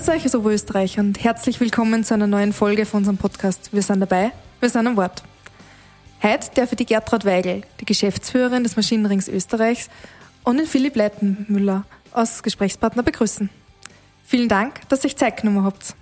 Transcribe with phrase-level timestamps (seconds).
[0.00, 3.70] Grüß euch aus Oberösterreich und herzlich willkommen zu einer neuen Folge von unserem Podcast.
[3.70, 5.22] Wir sind dabei, wir sind am Wort.
[6.22, 9.90] Heute darf ich die Gertrud Weigel, die Geschäftsführerin des Maschinenrings Österreichs,
[10.42, 13.50] und den Philipp Leitenmüller als Gesprächspartner begrüßen.
[14.24, 15.94] Vielen Dank, dass ihr euch Zeit genommen habt.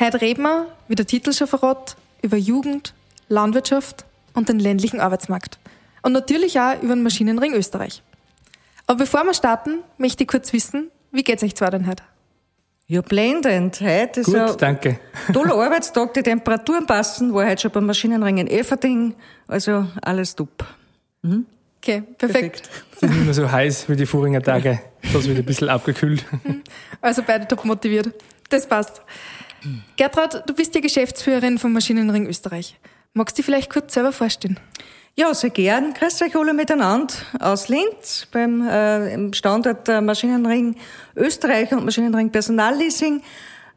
[0.00, 2.94] Heute reden wir, wie der Titel schon verrät, über Jugend,
[3.28, 5.60] Landwirtschaft und den ländlichen Arbeitsmarkt.
[6.02, 8.02] Und natürlich auch über den Maschinenring Österreich.
[8.88, 12.02] Aber bevor wir starten, möchte ich kurz wissen, wie geht's euch zwar denn heute?
[12.90, 13.82] Ja, blendend.
[13.82, 14.98] Heute ist Gut, ein danke.
[15.34, 19.14] toller Arbeitstag, die Temperaturen passen, war heute schon beim Maschinenring in Everding,
[19.46, 20.64] also alles top.
[21.82, 22.70] Okay, perfekt.
[22.96, 24.80] Es ist nicht mehr so heiß wie die vorigen Tage.
[25.12, 26.24] Das wird ein bisschen abgekühlt.
[27.02, 28.08] Also beide top motiviert.
[28.48, 29.02] Das passt.
[29.96, 32.78] Gertrud, du bist ja Geschäftsführerin vom Maschinenring Österreich.
[33.12, 34.58] Magst du dich vielleicht kurz selber vorstellen?
[35.18, 35.94] Ja, sehr gern.
[35.94, 40.76] Grüß euch alle miteinander aus Linz beim äh, im Standort äh, Maschinenring
[41.16, 43.20] Österreich und Maschinenring Personalleasing.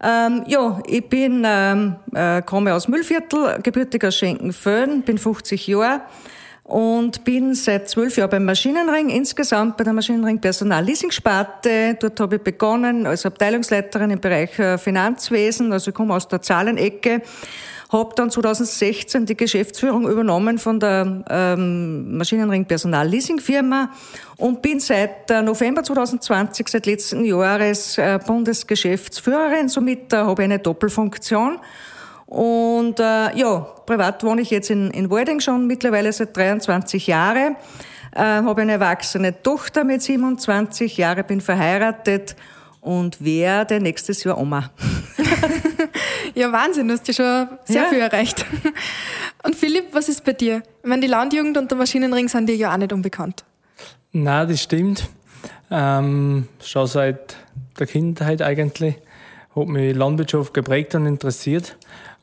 [0.03, 6.02] Ähm, ja, ich bin ähm, äh, komme aus Müllviertel, gebürtig aus Schenkenföhn, bin 50 Jahre
[6.64, 11.97] und bin seit zwölf Jahren beim Maschinenring, insgesamt bei der Maschinenring Personalleasing-Sparte.
[12.00, 16.44] Dort habe ich begonnen als Abteilungsleiterin im Bereich äh, Finanzwesen, also ich komme aus der
[16.44, 17.23] Zahlenecke.
[17.92, 23.89] Habe dann 2016 die Geschäftsführung übernommen von der ähm, Maschinenring Personalleasing-Firma
[24.38, 29.67] und bin seit äh, November 2020, seit letzten Jahres äh, Bundesgeschäftsführerin.
[29.67, 31.59] Somit äh, habe ich eine Doppelfunktion.
[32.28, 37.58] Und äh, ja, privat wohne ich jetzt in, in Walding schon mittlerweile seit 23 Jahren.
[38.16, 42.38] Äh, habe eine erwachsene Tochter mit 27 Jahren, bin verheiratet
[42.82, 44.70] und werde nächstes Jahr Oma.
[46.34, 47.90] Ja, Wahnsinn, du hast ja schon sehr Ja.
[47.90, 48.46] viel erreicht.
[49.44, 50.64] Und Philipp, was ist bei dir?
[50.82, 53.44] Ich meine, die Landjugend und der Maschinenring sind dir ja auch nicht unbekannt.
[54.14, 55.09] Na, das stimmt.
[55.70, 57.36] Ähm, schon seit
[57.80, 58.96] der Kindheit eigentlich
[59.56, 61.75] hat mich Landwirtschaft geprägt und interessiert.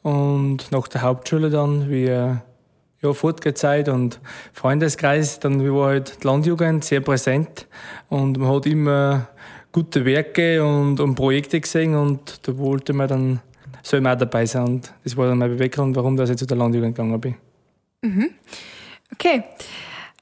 [0.02, 2.36] Und nach der Hauptschule dann, wie äh,
[3.02, 4.20] ja, Fortgezeit und
[4.54, 7.66] Freundeskreis, dann war halt die Landjugend sehr präsent
[8.08, 9.28] und man hat immer
[9.72, 13.40] gute Werke und, und Projekte gesehen und da wollte man dann
[13.82, 16.46] soll man auch dabei sein und das war dann mein Beweggrund, warum dass ich zu
[16.46, 17.36] der Landjugend gegangen bin.
[19.12, 19.44] Okay.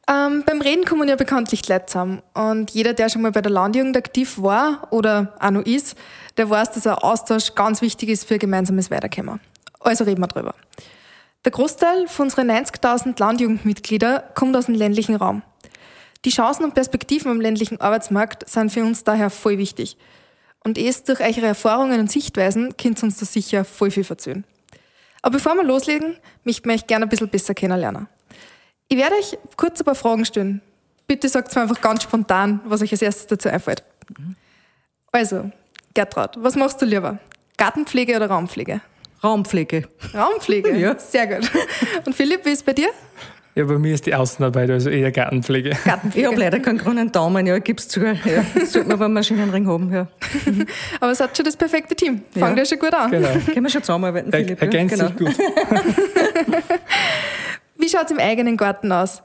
[0.08, 2.22] Ähm, beim Reden kommen ja bekanntlich Leute zusammen.
[2.32, 5.96] Und jeder, der schon mal bei der Landjugend aktiv war oder auch noch ist,
[6.36, 9.40] der weiß, dass ein Austausch ganz wichtig ist für ein gemeinsames Weiterkommen.
[9.80, 10.54] Also reden wir drüber.
[11.44, 15.42] Der Großteil von unseren 90.000 Landjugendmitglieder kommt aus dem ländlichen Raum.
[16.26, 19.96] Die Chancen und Perspektiven am ländlichen Arbeitsmarkt sind für uns daher voll wichtig.
[20.64, 24.42] Und erst durch eure Erfahrungen und Sichtweisen könnt ihr uns da sicher voll viel verzögern.
[25.22, 28.08] Aber bevor wir loslegen, möchten wir euch gerne ein bisschen besser kennenlernen.
[28.88, 30.62] Ich werde euch kurz ein paar Fragen stellen.
[31.06, 33.84] Bitte sagt mir einfach ganz spontan, was euch als erstes dazu einfällt.
[35.12, 35.52] Also,
[35.94, 37.20] Gertrud, was machst du lieber?
[37.56, 38.80] Gartenpflege oder Raumpflege?
[39.22, 39.88] Raumpflege.
[40.12, 40.70] Raumpflege?
[40.76, 40.98] Ja.
[40.98, 41.48] Sehr gut.
[42.04, 42.90] Und Philipp, wie ist bei dir?
[43.56, 45.70] Ja, bei mir ist die Außenarbeit, also eher Gartenpflege.
[45.70, 46.26] Ich Gartenpflege.
[46.28, 48.04] habe leider keinen grünen Daumen, ja, ich gib's zu.
[48.04, 48.14] Ja,
[48.66, 50.06] sollte man beim Maschinenring haben, ja.
[51.00, 52.20] Aber es hat schon das perfekte Team.
[52.38, 52.62] Fangt Ja.
[52.62, 53.10] ja schon gut an.
[53.10, 53.28] Genau.
[53.46, 54.58] Können wir schon zusammenarbeiten, Er, Philipp?
[54.58, 54.62] ja?
[54.66, 55.08] ergänzt Genau.
[55.08, 55.38] sich gut.
[57.78, 59.22] Wie schaut's im eigenen Garten aus?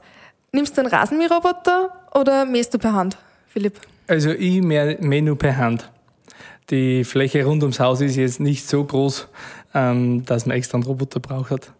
[0.52, 3.16] Nimmst du einen Rasenmäherroboter oder mähst du per Hand,
[3.48, 3.74] Philipp?
[4.06, 5.90] Also ich mähe mäh nur per Hand.
[6.70, 9.28] Die Fläche rund ums Haus ist jetzt nicht so groß,
[9.74, 11.72] ähm, dass man extra einen Roboter braucht hat.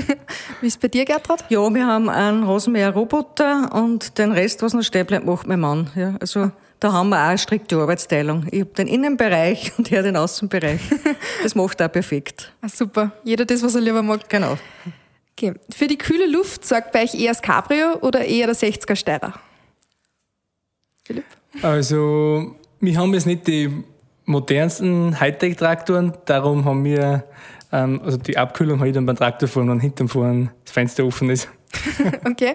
[0.60, 1.44] Wie ist bei dir, Gertrud?
[1.48, 5.90] Ja, wir haben einen Rasenmäher-Roboter und den Rest, was noch stehen bleibt, macht mein Mann.
[5.94, 8.46] Ja, also da haben wir auch eine strikte Arbeitsteilung.
[8.50, 10.80] Ich habe den Innenbereich und er den Außenbereich.
[11.42, 12.52] Das macht auch perfekt.
[12.60, 13.12] Ah, super.
[13.22, 14.28] Jeder das, was er lieber mag.
[14.28, 14.56] Genau.
[15.32, 15.54] Okay.
[15.70, 19.34] Für die kühle Luft sorgt bei euch eher das Cabrio oder eher der 60er Steirer?
[21.04, 21.24] Philipp?
[21.62, 23.84] Also wir haben jetzt nicht die
[24.26, 27.24] modernsten Hightech-Traktoren, darum haben wir
[27.72, 31.30] ähm, also die Abkühlung habe ich dann beim Traktorfahren, wenn hinterm Fahren das Fenster offen
[31.30, 31.48] ist.
[32.30, 32.54] Okay.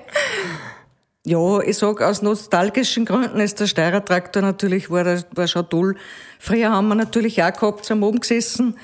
[1.23, 5.95] Ja, ich sag aus nostalgischen Gründen ist der Steirer-Traktor natürlich, war, der- war schon toll.
[6.39, 8.75] Früher haben wir natürlich auch gehabt, zum oben gesessen.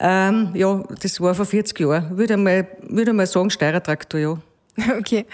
[0.00, 2.16] Ähm, ja, das war vor 40 Jahren.
[2.18, 4.38] Würde ich mal, würde mal sagen, Steirer-Traktor, ja.
[4.98, 5.24] Okay.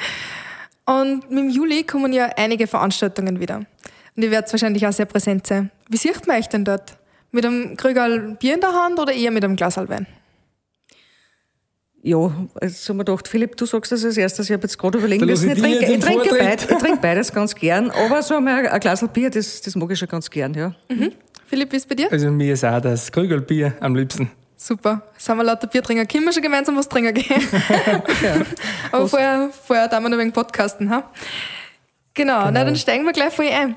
[0.84, 3.62] Und mit dem Juli kommen ja einige Veranstaltungen wieder.
[4.16, 5.70] Und ihr werdet wahrscheinlich auch sehr präsent sein.
[5.88, 6.98] Wie sieht man euch denn dort?
[7.32, 10.06] Mit einem Krügerl Bier in der Hand oder eher mit einem Glas Wein?
[12.02, 12.32] Ja,
[12.62, 14.48] jetzt haben wir gedacht, Philipp, du sagst das als erstes.
[14.48, 15.50] Ich habe jetzt gerade überlegen müssen.
[15.50, 16.38] Ich trinke, ich, trinke Vortritt.
[16.38, 17.90] beid, ich trinke beides ganz gern.
[17.90, 20.74] Aber so einmal ein Glas Bier, das, das mag ich schon ganz gern, ja.
[21.46, 22.10] Philipp, wie ist bei dir?
[22.10, 24.30] Also mir ist auch das Krügelbier am liebsten.
[24.56, 25.02] Super.
[25.18, 26.06] Sind wir lauter Biertrinker.
[26.06, 27.42] Können wir schon gemeinsam was trinken gehen?
[28.92, 31.10] Aber vorher, vorher da wir noch wegen Podcasten, ha?
[32.14, 33.76] Genau, Na, dann steigen wir gleich voll ein.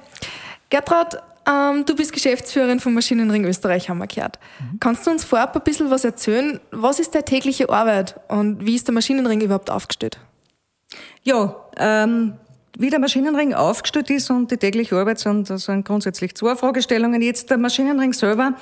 [0.69, 1.17] Gertrud,
[1.47, 4.39] ähm, du bist Geschäftsführerin vom Maschinenring Österreich, haben wir gehört.
[4.59, 4.79] Mhm.
[4.79, 6.59] Kannst du uns vorab ein bisschen was erzählen?
[6.71, 10.19] Was ist deine tägliche Arbeit und wie ist der Maschinenring überhaupt aufgestellt?
[11.23, 12.33] Ja, ähm,
[12.77, 17.21] wie der Maschinenring aufgestellt ist und die tägliche Arbeit sind, das sind grundsätzlich zwei Fragestellungen.
[17.21, 18.55] Jetzt der Maschinenring selber,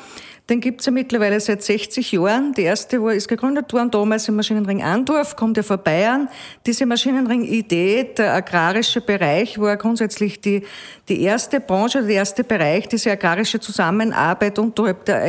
[0.51, 2.53] den gibt's ja mittlerweile seit 60 Jahren.
[2.53, 6.27] Die erste war, ist gegründet worden damals im Maschinenring Andorf, kommt ja von Bayern.
[6.65, 10.63] Diese Maschinenring-Idee, der agrarische Bereich, war grundsätzlich die,
[11.07, 15.23] die erste Branche, der erste Bereich, diese agrarische Zusammenarbeit unterhalb der,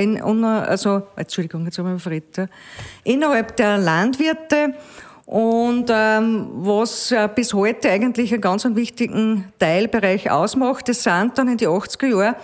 [0.68, 2.48] also, Entschuldigung, jetzt haben wir verrät,
[3.04, 4.74] innerhalb der Landwirte
[5.24, 11.46] und ähm, was äh, bis heute eigentlich einen ganz wichtigen Teilbereich ausmacht, das sind dann
[11.46, 12.36] in die 80er Jahre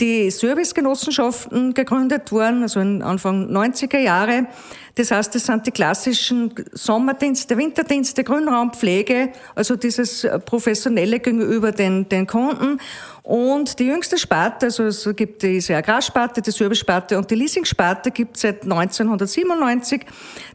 [0.00, 4.46] die Servicegenossenschaften gegründet worden, also Anfang 90er Jahre.
[4.96, 12.26] Das heißt, das sind die klassischen Sommerdienste, Winterdienste, Grünraumpflege, also dieses professionelle gegenüber den, den
[12.26, 12.78] Kunden.
[13.24, 18.36] Und die jüngste Sparte, also es gibt diese Agrarsparte, die Service-Sparte und die Leasing-Sparte gibt
[18.36, 20.02] es seit 1997.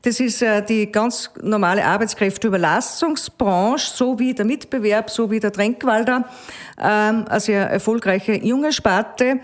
[0.03, 6.25] Das ist äh, die ganz normale Arbeitskräfteüberlassungsbranche, so wie der Mitbewerb, so wie der Tränkwalder,
[6.79, 9.39] ähm, eine erfolgreiche junge Sparte.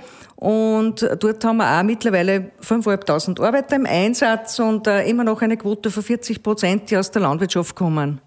[0.46, 5.58] Und dort haben wir auch mittlerweile 5.500 Arbeiter im Einsatz und äh, immer noch eine
[5.58, 8.22] Quote von 40 Prozent, die aus der Landwirtschaft kommen.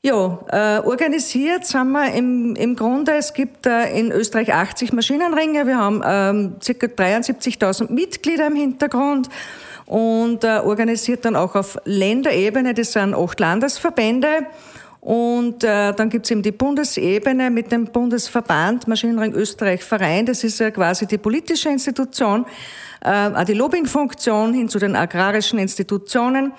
[0.00, 5.66] Ja, äh, organisiert sind wir im, im Grunde, es gibt äh, in Österreich 80 Maschinenringe,
[5.66, 6.86] wir haben ähm, ca.
[6.86, 9.28] 73.000 Mitglieder im Hintergrund
[9.84, 14.46] und äh, organisiert dann auch auf Länderebene, das sind acht Landesverbände
[15.00, 20.58] und äh, dann gibt's eben die Bundesebene mit dem Bundesverband Maschinenring Österreich Verein, das ist
[20.58, 22.44] ja quasi die politische Institution,
[23.02, 26.52] äh, die Lobbyingfunktion hin zu den agrarischen Institutionen.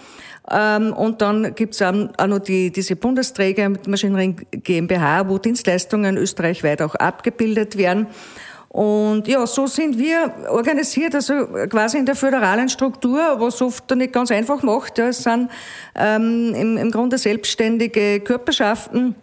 [0.52, 6.82] Ähm, und dann gibt's auch noch die, diese Bundesträger mit Maschinenring GmbH, wo Dienstleistungen österreichweit
[6.82, 8.08] auch abgebildet werden.
[8.69, 14.13] Und ja, so sind wir organisiert, also quasi in der föderalen Struktur, was oft nicht
[14.13, 15.00] ganz einfach macht.
[15.00, 15.50] Ja, es sind
[15.95, 19.16] ähm, im, im Grunde selbstständige Körperschaften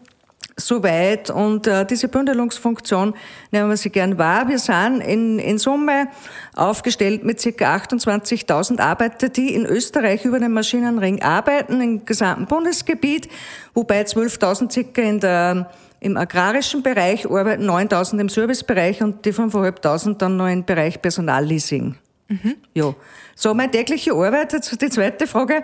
[0.57, 3.15] soweit und äh, diese Bündelungsfunktion
[3.51, 4.49] nehmen wir sie gern wahr.
[4.49, 6.09] Wir sind in, in Summe
[6.55, 7.77] aufgestellt mit ca.
[7.77, 13.29] 28.000 Arbeiter, die in Österreich über den Maschinenring arbeiten, im gesamten Bundesgebiet,
[13.75, 15.71] wobei 12.000 circa in der,
[16.01, 21.97] im agrarischen Bereich arbeiten, 9.000 im Servicebereich und die 5.500 dann noch im Bereich Personalleasing.
[22.29, 22.57] Mhm.
[22.75, 22.95] Ja.
[23.35, 25.63] So, meine tägliche Arbeit, jetzt die zweite Frage.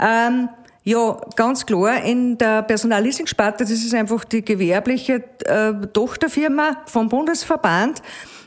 [0.00, 0.48] Ähm,
[0.82, 2.02] ja, ganz klar.
[2.04, 8.00] In der Personalleasing-Sparte, das ist einfach die gewerbliche äh, Tochterfirma vom Bundesverband.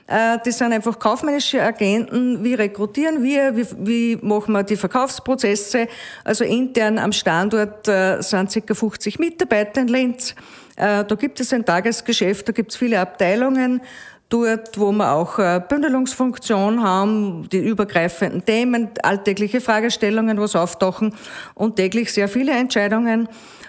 [0.07, 2.43] Äh, das sind einfach kaufmännische Agenten.
[2.43, 3.55] Wie rekrutieren wir?
[3.55, 5.87] Wie, wie machen wir die Verkaufsprozesse?
[6.23, 8.73] Also intern am Standort äh, sind ca.
[8.73, 10.35] 50 Mitarbeiter in Linz.
[10.75, 13.81] Äh, da gibt es ein Tagesgeschäft, da gibt es viele Abteilungen
[14.29, 21.13] dort, wo wir auch äh, Bündelungsfunktion haben, die übergreifenden Themen, alltägliche Fragestellungen, was auftauchen
[21.53, 23.27] und täglich sehr viele Entscheidungen.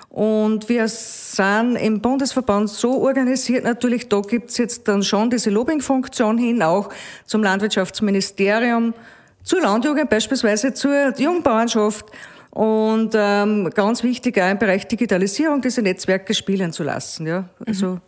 [0.08, 6.38] Und wir sind im Bundesverband so organisiert, natürlich, da gibt's jetzt dann schon diese Lobbyingfunktion
[6.38, 6.88] hin, auch
[7.26, 8.94] zum Landwirtschaftsministerium,
[9.42, 12.06] zur Landjugend beispielsweise, zur Jungbauernschaft.
[12.54, 17.26] Und ähm, ganz wichtig auch im Bereich Digitalisierung diese Netzwerke spielen zu lassen.
[17.26, 17.48] Ja?
[17.66, 18.00] Also mhm.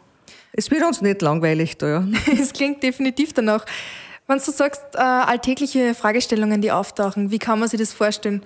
[0.56, 2.08] Es wird uns nicht langweilig da, ja.
[2.40, 3.66] Es klingt definitiv danach.
[4.26, 8.42] Wenn du sagst, äh, alltägliche Fragestellungen, die auftauchen, wie kann man sich das vorstellen?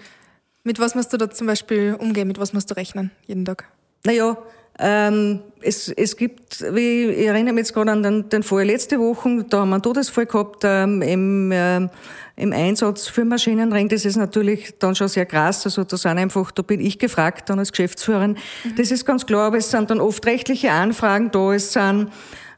[0.64, 2.28] Mit was musst du da zum Beispiel umgehen?
[2.28, 3.64] Mit was musst du rechnen jeden Tag?
[4.04, 4.36] Naja,
[4.78, 8.98] ähm, es, es gibt, wie, ich erinnere mich jetzt gerade an den, den Fall letzte
[8.98, 11.90] Woche, da haben wir einen Todesfall gehabt ähm, im, ähm,
[12.36, 13.88] im Einsatz für Maschinenring.
[13.88, 15.66] Das ist natürlich dann schon sehr krass.
[15.66, 18.38] Also da sind einfach, da bin ich gefragt dann als Geschäftsführerin.
[18.64, 18.76] Mhm.
[18.76, 22.10] Das ist ganz klar, aber es sind dann oft rechtliche Anfragen da, es sind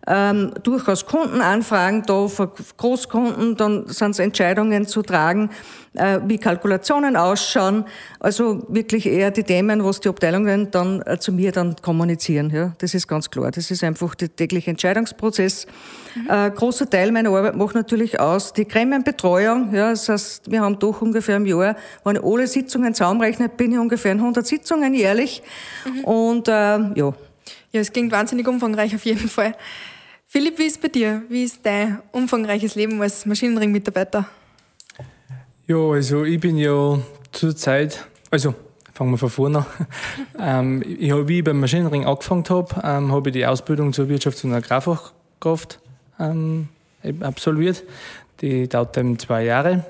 [0.06, 5.50] ähm, durchaus Kundenanfragen da, von Großkunden, dann sind es Entscheidungen zu tragen,
[5.94, 7.84] wie Kalkulationen ausschauen.
[8.18, 12.50] Also wirklich eher die Themen, was die Abteilungen dann äh, zu mir dann kommunizieren.
[12.50, 13.50] Ja, das ist ganz klar.
[13.50, 15.66] Das ist einfach der tägliche Entscheidungsprozess.
[16.14, 16.30] Mhm.
[16.30, 19.74] Äh, großer Teil meiner Arbeit macht natürlich aus die Gremienbetreuung.
[19.74, 23.72] Ja, das heißt, wir haben doch ungefähr im Jahr, wenn ich alle Sitzungen zusammenrechne, bin
[23.72, 25.42] ich ungefähr in 100 Sitzungen jährlich.
[25.84, 26.04] Mhm.
[26.04, 27.14] Und äh, ja.
[27.72, 29.54] Ja, es klingt wahnsinnig umfangreich auf jeden Fall.
[30.26, 31.22] Philipp, wie ist bei dir?
[31.28, 34.26] Wie ist dein umfangreiches Leben als Maschinenring-Mitarbeiter?
[35.66, 36.98] Ja, also ich bin ja
[37.30, 38.54] zurzeit, also
[38.94, 39.86] fangen wir von vorne an.
[40.82, 44.44] ähm, ich, wie ich beim Maschinenring angefangen habe, ähm, habe ich die Ausbildung zur Wirtschafts-
[44.44, 45.78] und Agrarfachkraft
[46.18, 46.68] ähm,
[47.20, 47.84] absolviert.
[48.40, 49.84] Die dauert eben zwei Jahre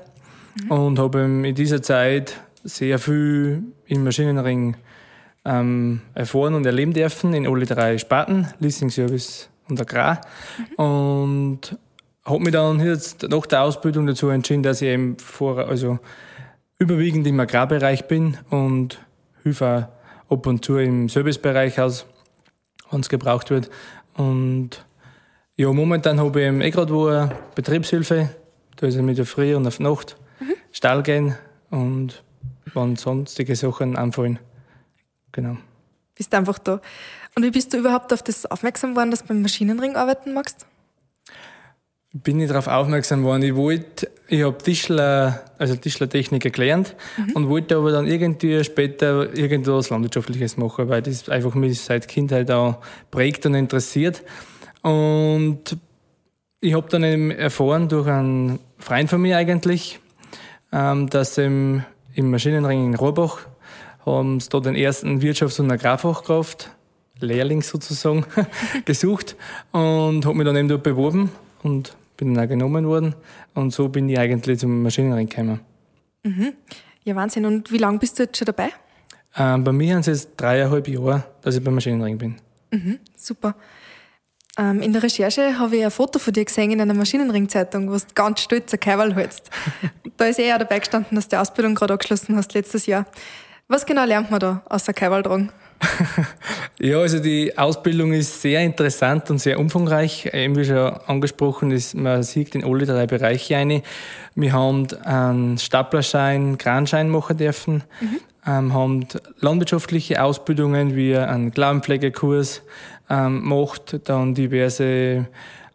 [0.63, 0.71] mhm.
[0.71, 4.77] und habe in dieser Zeit sehr viel im Maschinenring
[5.43, 10.21] ähm, erfahren und erleben dürfen in alle drei Sparten, Leasing, Service und Agrar.
[10.77, 10.83] Mhm.
[10.83, 11.77] Und
[12.25, 15.99] habe mich dann jetzt nach der Ausbildung dazu entschieden, dass ich eben vor, also
[16.77, 18.99] überwiegend im Agrarbereich bin und
[19.43, 19.89] helfe
[20.29, 22.05] ab und zu im Servicebereich aus,
[22.91, 23.69] wenn es gebraucht wird.
[24.15, 24.85] Und
[25.55, 28.29] ja, momentan habe ich eben eh gerade wo eine Betriebshilfe.
[28.77, 30.53] Da ist ich mit der Früh und auf Nacht mhm.
[30.71, 31.35] Stall gehen
[31.69, 32.23] und
[32.73, 34.39] wenn sonstige Sachen anfallen.
[35.31, 35.57] Genau.
[36.15, 36.81] Bist einfach da.
[37.35, 40.65] Und wie bist du überhaupt auf das aufmerksam geworden, dass du beim Maschinenring arbeiten magst?
[42.13, 43.41] Bin ich darauf aufmerksam worden.
[43.41, 47.33] Ich wollte, ich habe Tischler, also Tischlertechniker gelernt mhm.
[47.33, 52.51] und wollte aber dann irgendwie später irgendwas Landwirtschaftliches machen, weil das einfach mich seit Kindheit
[52.51, 52.77] auch
[53.09, 54.21] prägt und interessiert.
[54.83, 55.75] Und
[56.59, 59.99] ich habe dann eben erfahren durch einen Freund von mir eigentlich,
[60.71, 63.39] ähm, dass im, im Maschinenring in Rohrbach
[64.05, 66.69] haben sie da den ersten Wirtschafts- und Agrarfachkraft
[67.19, 68.25] Lehrling sozusagen
[68.85, 69.35] gesucht
[69.71, 71.31] und habe mich dann eben dort beworben
[71.63, 73.15] und bin dann auch genommen worden.
[73.53, 75.59] Und so bin ich eigentlich zum Maschinenring gekommen.
[76.23, 76.53] Mhm.
[77.03, 77.45] Ja, Wahnsinn.
[77.45, 78.69] Und wie lange bist du jetzt schon dabei?
[79.35, 82.35] Ähm, bei mir sind es jetzt dreieinhalb Jahre, dass ich beim Maschinenring bin.
[82.71, 83.55] Mhm, super.
[84.57, 87.95] Ähm, in der Recherche habe ich ein Foto von dir gesehen in einer Maschinenring-Zeitung, wo
[87.95, 89.49] du ganz stolz ein Kaiwal hältst.
[90.17, 93.05] da ist eh auch dabei gestanden, dass du die Ausbildung gerade abgeschlossen hast letztes Jahr.
[93.67, 95.51] Was genau lernt man da außer Kaiwal tragen?
[96.79, 100.29] Ja, also die Ausbildung ist sehr interessant und sehr umfangreich.
[100.33, 103.83] Eben wie schon angesprochen ist, man sieht in alle drei Bereiche eine.
[104.35, 108.19] Wir haben einen Staplerschein, Kranschein machen dürfen, mhm.
[108.47, 109.07] ähm, haben
[109.39, 112.61] landwirtschaftliche Ausbildungen wie einen Glaubenpflegekurs
[113.09, 115.27] ähm, macht, dann diverse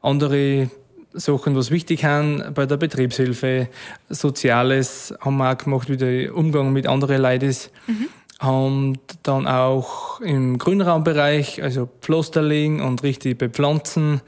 [0.02, 0.70] andere
[1.12, 3.68] Sachen, was wichtig sind bei der Betriebshilfe,
[4.08, 7.70] Soziales haben wir auch gemacht, wie der Umgang mit anderen Leuten ist.
[7.86, 14.20] Mhm haben dann auch im Grünraumbereich, also Pflasterling und richtig bepflanzen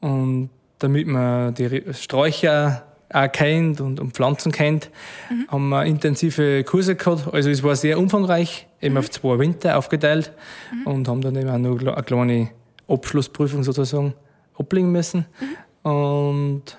[0.00, 4.90] und damit man die Sträucher auch kennt und, und Pflanzen kennt,
[5.30, 5.46] mhm.
[5.48, 7.32] haben wir intensive Kurse gehabt.
[7.32, 8.98] Also es war sehr umfangreich, eben mhm.
[8.98, 10.32] auf zwei Winter aufgeteilt
[10.72, 10.86] mhm.
[10.86, 12.50] und haben dann eben auch noch eine kleine
[12.88, 14.14] Abschlussprüfung sozusagen
[14.56, 15.26] ablegen müssen.
[15.40, 15.90] Mhm.
[15.90, 16.78] Und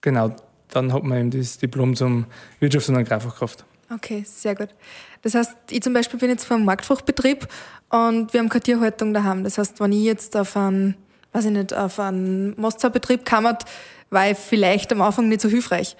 [0.00, 0.34] genau,
[0.70, 2.26] dann hat man eben das Diplom zum
[2.60, 3.64] Wirtschafts- und Agrarfachkraft.
[3.90, 4.68] Okay, sehr gut.
[5.22, 7.46] Das heißt, ich zum Beispiel bin jetzt vom Marktfruchtbetrieb
[7.90, 9.44] und wir haben keine Tierhaltung daheim.
[9.44, 10.96] Das heißt, wenn ich jetzt auf einen,
[11.32, 13.64] weiß ich nicht, auf einen Mostzahlbetrieb kammert,
[14.10, 15.96] war ich vielleicht am Anfang nicht so hilfreich.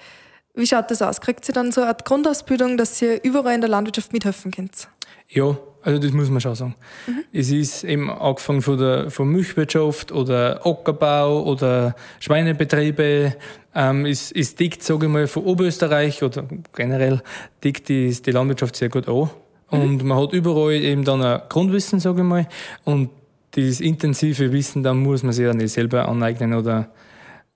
[0.53, 1.21] Wie schaut das aus?
[1.21, 4.87] Kriegt ihr dann so eine Grundausbildung, dass ihr überall in der Landwirtschaft mithelfen könnt?
[5.29, 6.75] Ja, also das muss man schon sagen.
[7.07, 7.23] Mhm.
[7.31, 13.37] Es ist eben angefangen von der von Milchwirtschaft oder Ackerbau oder Schweinebetriebe.
[13.73, 16.43] Ähm, es, es tickt, sage ich mal, von Oberösterreich oder
[16.75, 17.21] generell
[17.61, 19.29] tickt die, die Landwirtschaft sehr gut an.
[19.71, 19.79] Mhm.
[19.79, 22.49] Und man hat überall eben dann ein Grundwissen, sage ich mal.
[22.83, 23.09] Und
[23.55, 26.91] dieses intensive Wissen, dann muss man sich ja nicht selber aneignen oder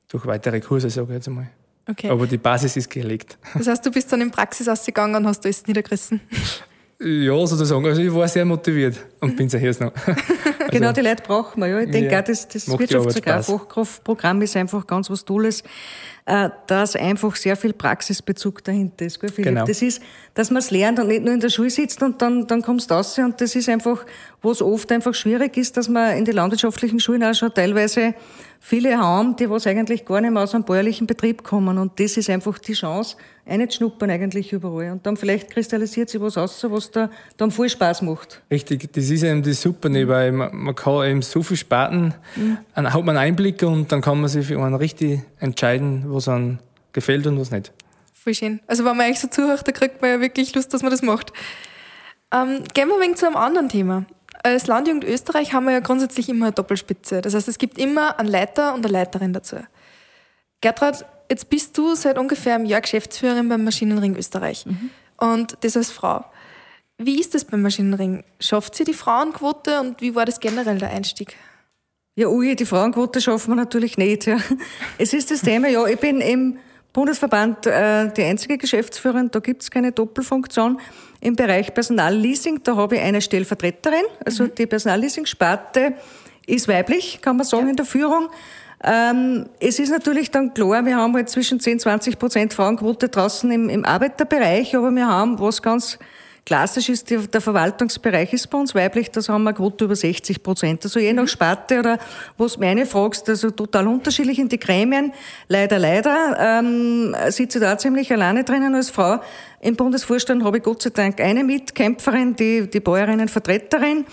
[0.07, 1.49] durch weitere Kurse, sage ich jetzt einmal.
[1.85, 2.09] Okay.
[2.09, 3.37] Aber die Basis ist gelegt.
[3.55, 6.21] Das heißt, du bist dann in Praxis ausgegangen und hast alles niedergerissen?
[7.03, 7.85] Ja, sozusagen.
[7.85, 9.91] Also ich war sehr motiviert und bin sehr noch.
[10.05, 10.21] Also,
[10.69, 11.67] genau, die Leute brauchen wir.
[11.67, 11.79] Ja.
[11.79, 13.15] Ich denke ja, auch, das, das Wirtschafts-
[14.43, 15.63] ist einfach ganz was Tolles,
[16.67, 19.19] dass einfach sehr viel Praxisbezug dahinter ist.
[19.19, 19.65] Gell, Genau.
[19.65, 20.01] Das ist,
[20.33, 22.91] dass man es lernt und nicht nur in der Schule sitzt und dann, dann kommst
[22.91, 23.17] du raus.
[23.17, 24.05] Und das ist einfach,
[24.41, 28.13] was oft einfach schwierig ist, dass man in die landwirtschaftlichen Schulen auch schon teilweise
[28.63, 31.79] viele haben, die was eigentlich gar nicht mehr aus einem bäuerlichen Betrieb kommen.
[31.79, 33.17] Und das ist einfach die Chance,
[33.69, 34.91] schnuppern eigentlich überall.
[34.91, 38.41] Und dann vielleicht kristallisiert sich was aus, was da dann voll Spaß macht.
[38.51, 40.07] Richtig, das ist eben das Super, mhm.
[40.07, 42.59] weil man, kann eben so viel sparen, mhm.
[42.75, 46.29] dann hat man einen Einblick und dann kann man sich für einen richtig entscheiden, was
[46.29, 46.59] einem
[46.93, 47.73] gefällt und was nicht.
[48.13, 48.61] Voll schön.
[48.67, 51.01] Also wenn man euch so zuhört, da kriegt man ja wirklich Lust, dass man das
[51.01, 51.33] macht.
[52.31, 54.05] Ähm, gehen wir ein wenig zu einem anderen Thema.
[54.43, 57.21] Als Landjugend Österreich haben wir ja grundsätzlich immer eine Doppelspitze.
[57.21, 59.57] Das heißt, es gibt immer einen Leiter und eine Leiterin dazu.
[60.61, 64.65] Gertrud, jetzt bist du seit ungefähr einem Jahr Geschäftsführerin beim Maschinenring Österreich.
[64.65, 64.91] Mhm.
[65.17, 66.25] Und das als Frau.
[66.97, 68.23] Wie ist das beim Maschinenring?
[68.39, 71.35] Schafft sie die Frauenquote und wie war das generell der Einstieg?
[72.21, 74.27] Ja, ui, die Frauenquote schaffen wir natürlich nicht.
[74.27, 74.37] Ja.
[74.99, 76.59] Es ist das Thema, ja, ich bin im
[76.93, 80.79] Bundesverband äh, die einzige Geschäftsführerin, da gibt es keine Doppelfunktion.
[81.19, 84.51] Im Bereich Personalleasing, da habe ich eine Stellvertreterin, also mhm.
[84.55, 85.95] die Personalleasing-Sparte
[86.45, 87.69] ist weiblich, kann man sagen, ja.
[87.71, 88.29] in der Führung.
[88.83, 93.49] Ähm, es ist natürlich dann klar, wir haben halt zwischen 10 20 Prozent Frauenquote draußen
[93.49, 95.97] im, im Arbeiterbereich, aber wir haben, was ganz
[96.45, 100.83] klassisch ist, der Verwaltungsbereich ist bei uns weiblich, das haben wir Quote über 60 Prozent.
[100.83, 101.27] Also je nach mhm.
[101.27, 101.99] Sparte oder
[102.37, 105.13] was meine fragst, also total unterschiedlich in die Gremien.
[105.47, 109.19] Leider, leider ähm, sitze ich da ziemlich alleine drinnen als Frau.
[109.61, 114.05] Im Bundesvorstand habe ich Gott sei Dank eine Mitkämpferin, die, die Bäuerinnenvertreterin.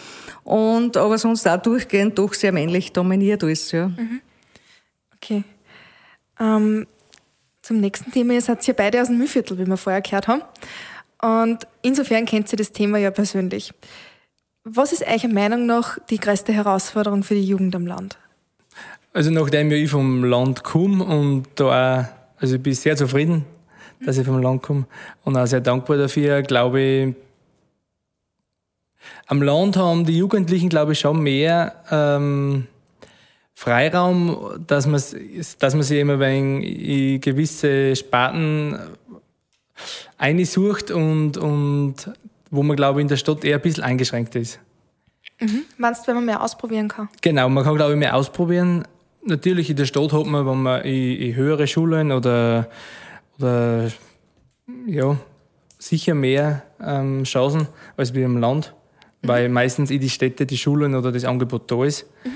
[0.45, 3.89] Und aber sonst auch durchgehend doch sehr männlich dominiert alles, ja.
[3.89, 4.21] Mhm.
[5.17, 5.45] Okay.
[6.41, 6.87] Ähm,
[7.63, 10.43] zum nächsten Thema, ihr seid ja beide aus dem Mühlviertel, wie wir vorher gehört haben.
[11.23, 13.73] Und insofern kennt ihr das Thema ja persönlich.
[14.65, 18.19] Was ist eurer Meinung nach die größte Herausforderung für die Jugend am Land?
[19.13, 22.05] Also nachdem ich vom Land komme und da auch,
[22.41, 23.45] also ich bin sehr zufrieden,
[24.05, 24.87] dass ich vom Land komme
[25.25, 27.15] und auch sehr dankbar dafür, glaube ich,
[29.27, 32.67] am Land haben die Jugendlichen, glaube ich, schon mehr ähm,
[33.55, 35.03] Freiraum, dass man,
[35.59, 38.79] dass man sich immer in gewisse Sparten
[40.17, 41.95] einsucht und, und
[42.51, 44.61] wo man, glaube ich, in der Stadt eher ein bisschen eingeschränkt ist.
[45.41, 45.65] Mhm.
[45.77, 47.09] Meinst du, wenn man mehr ausprobieren kann?
[47.21, 48.87] Genau, man kann, glaube ich, mehr ausprobieren.
[49.25, 52.69] Natürlich in der Stadt hat man, wenn man in, in höhere Schulen oder,
[53.39, 53.91] oder
[54.87, 55.17] ja,
[55.79, 58.75] sicher mehr ähm, Chancen als wie im Land,
[59.23, 59.29] mhm.
[59.29, 62.07] weil meistens in die Städte die Schulen oder das Angebot da ist.
[62.25, 62.31] Mhm.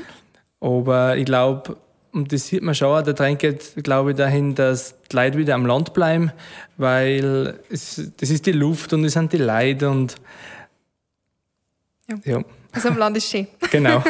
[0.60, 1.76] Aber ich glaube,
[2.12, 5.54] und das sieht man schon, der Trend geht, glaube ich, dahin, dass die Leute wieder
[5.54, 6.30] am Land bleiben,
[6.76, 10.16] weil es, das ist die Luft und es sind die Leute und
[12.08, 12.16] ja.
[12.24, 12.44] ja.
[12.72, 13.46] Also am Land ist schön.
[13.70, 14.02] Genau.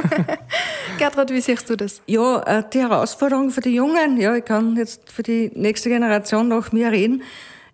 [0.99, 2.01] Gertrud, wie siehst du das?
[2.07, 6.49] Ja, äh, die Herausforderung für die Jungen, ja, ich kann jetzt für die nächste Generation
[6.49, 7.23] noch mehr reden,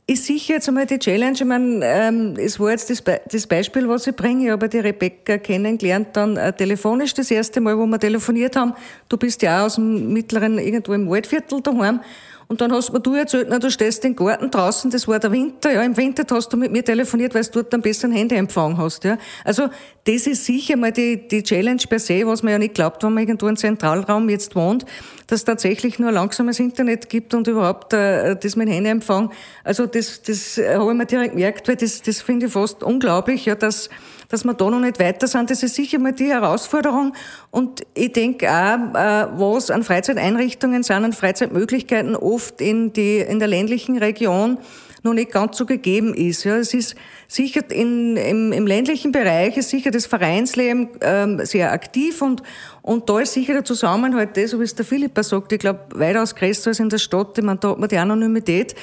[0.08, 1.34] ist sicher jetzt einmal die Challenge.
[1.34, 4.46] Ich meine, ähm, es war jetzt das, Be das Beispiel, was ich bringe.
[4.46, 8.72] Ich habe die Rebecca kennengelernt, dann äh, telefonisch das erste Mal, wo wir telefoniert haben.
[9.10, 12.00] Du bist ja auch aus dem mittleren, irgendwo im Waldviertel daheim.
[12.48, 15.70] Und dann hast du erzählt, na, du stehst im Garten draußen, das war der Winter,
[15.70, 19.04] ja, im Winter hast du mit mir telefoniert, weil du dort einen besseren Handyempfang hast,
[19.04, 19.18] ja.
[19.44, 19.68] Also,
[20.04, 23.12] das ist sicher mal die, die Challenge per se, was man ja nicht glaubt, wenn
[23.12, 24.86] man irgendwo im Zentralraum jetzt wohnt,
[25.26, 29.30] dass tatsächlich nur langsames Internet gibt und überhaupt äh, das mit Handyempfang.
[29.62, 33.44] Also, das, das habe ich mir direkt gemerkt, weil das, das finde ich fast unglaublich,
[33.44, 33.90] ja, dass,
[34.28, 35.50] dass wir da noch nicht weiter sind.
[35.50, 37.14] Das ist sicher mal die Herausforderung.
[37.50, 43.38] Und ich denke auch, äh, was an Freizeiteinrichtungen sind, an Freizeitmöglichkeiten oft in, die, in
[43.38, 44.58] der ländlichen Region
[45.02, 46.44] noch nicht ganz so gegeben ist.
[46.44, 46.94] Ja, es ist
[47.26, 52.42] sicher in, im, im ländlichen Bereich ist sicher das Vereinsleben ähm, sehr aktiv und,
[52.82, 55.80] und da ist sicher der Zusammenhalt, das, so wie es der Philippa sagt, ich glaube,
[55.94, 57.38] weitaus größer als in der Stadt.
[57.38, 58.74] Ich meine, da hat man die Anonymität.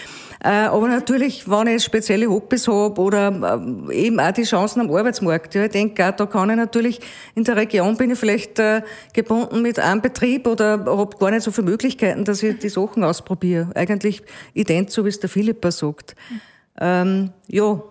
[0.45, 3.57] Äh, aber natürlich, wenn ich spezielle Hobbys habe oder
[3.89, 5.55] äh, eben auch die Chancen am Arbeitsmarkt.
[5.55, 6.99] Ja, ich denke, auch, da kann ich natürlich,
[7.33, 11.41] in der Region bin ich vielleicht äh, gebunden mit einem Betrieb oder habe gar nicht
[11.41, 13.71] so viele Möglichkeiten, dass ich die Sachen ausprobiere.
[13.73, 14.21] Eigentlich
[14.53, 16.15] ident, so wie es der Philippa sagt.
[16.79, 17.81] Ähm, ja,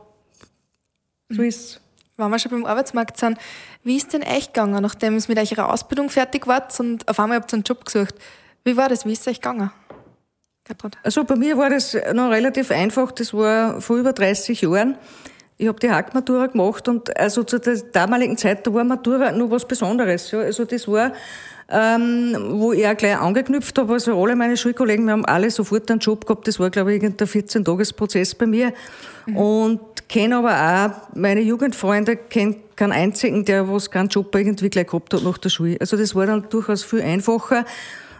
[1.31, 1.81] so ist
[2.17, 3.37] wenn wir schon beim Arbeitsmarkt sind,
[3.83, 7.39] wie ist denn euch gegangen, nachdem es mit eurer Ausbildung fertig wart und auf einmal
[7.39, 8.15] habt ihr einen Job gesucht?
[8.63, 9.05] Wie war das?
[9.05, 9.73] Wie ist es euch gegangen?
[10.65, 10.97] Gertrud?
[11.03, 13.13] Also bei mir war das noch relativ einfach.
[13.13, 14.97] Das war vor über 30 Jahren.
[15.57, 19.51] Ich habe die Hackmatura gemacht und also zu der damaligen Zeit, da war Matura nur
[19.51, 20.31] was Besonderes.
[20.33, 20.41] Ja.
[20.41, 21.13] Also das war,
[21.69, 23.93] ähm, wo ich auch gleich angeknüpft habe.
[23.93, 26.49] Also alle meine Schulkollegen, wir haben alle sofort einen Job gehabt.
[26.49, 28.73] Das war, glaube ich, irgendein 14-Tages-Prozess bei mir.
[29.27, 29.37] Mhm.
[29.37, 34.87] Und kenne aber auch meine Jugendfreunde, kenne keinen einzigen, der was keinen Job irgendwie gleich
[34.87, 35.77] gehabt hat nach der Schule.
[35.81, 37.65] Also das war dann durchaus viel einfacher.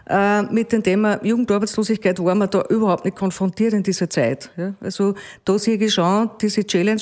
[0.07, 4.51] Äh, mit dem Thema Jugendarbeitslosigkeit war man da überhaupt nicht konfrontiert in dieser Zeit.
[4.79, 7.01] Also da sehe ich schon diese Challenge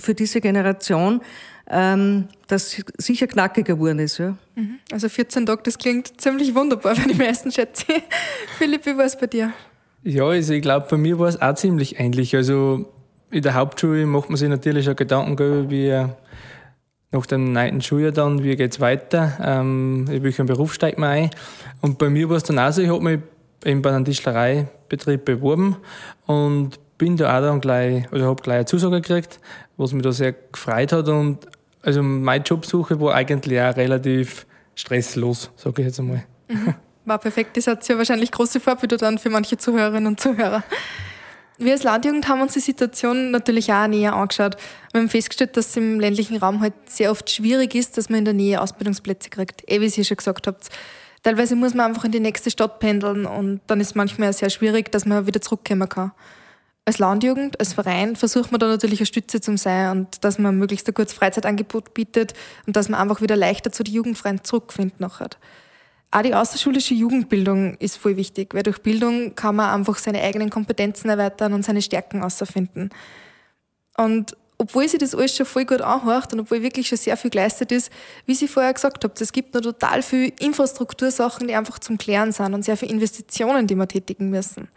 [0.00, 1.20] für diese Generation,
[1.70, 4.18] ähm, dass sicher knackiger geworden ist.
[4.18, 4.36] Ja.
[4.54, 4.78] Mhm.
[4.90, 7.84] Also 14 Tage, das klingt ziemlich wunderbar für die meisten Schätze.
[8.56, 9.52] Philipp, wie war es bei dir?
[10.02, 12.34] Ja, also ich glaube, bei mir war es auch ziemlich ähnlich.
[12.34, 12.90] Also
[13.30, 16.06] in der Hauptschule macht man sich natürlich auch Gedanken, wie
[17.10, 21.30] nach dem neunten Schuljahr dann, wie geht's weiter, ähm, in welchen Beruf steigt man ein.
[21.80, 23.20] Und bei mir war es dann auch so, ich habe mich
[23.64, 25.76] eben bei einem Tischlereibetrieb beworben
[26.26, 29.40] und bin da auch dann gleich, also habe gleich eine Zusage gekriegt,
[29.76, 31.46] was mich da sehr gefreut hat und
[31.82, 36.24] also meine Jobsuche war eigentlich auch relativ stresslos, sage ich jetzt einmal.
[36.48, 36.74] Mhm.
[37.04, 40.62] War perfekt, das hat ja wahrscheinlich große Vorbilder dann für manche Zuhörerinnen und Zuhörer.
[41.60, 44.56] Wir als Landjugend haben uns die Situation natürlich auch näher angeschaut.
[44.92, 48.20] Wir haben festgestellt, dass es im ländlichen Raum halt sehr oft schwierig ist, dass man
[48.20, 49.68] in der Nähe Ausbildungsplätze kriegt.
[49.68, 50.68] Eh, wie ihr schon gesagt habt.
[51.24, 54.50] Teilweise muss man einfach in die nächste Stadt pendeln und dann ist es manchmal sehr
[54.50, 56.12] schwierig, dass man wieder zurückkommen kann.
[56.84, 60.56] Als Landjugend, als Verein versucht man da natürlich eine Stütze zum sein und dass man
[60.56, 62.34] möglichst ein kurzes Freizeitangebot bietet
[62.66, 65.30] und dass man einfach wieder leichter zu den Jugendfreien zurückfindet nachher.
[66.10, 70.48] Auch die außerschulische Jugendbildung ist voll wichtig, weil durch Bildung kann man einfach seine eigenen
[70.48, 72.90] Kompetenzen erweitern und seine Stärken außerfinden.
[73.96, 77.30] Und obwohl sie das alles schon voll gut anhört und obwohl wirklich schon sehr viel
[77.30, 77.92] geleistet ist,
[78.26, 82.32] wie Sie vorher gesagt habt, es gibt noch total viel Infrastruktursachen, die einfach zum Klären
[82.32, 84.68] sind und sehr viele Investitionen, die wir tätigen müssen.